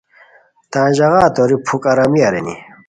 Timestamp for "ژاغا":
0.97-1.23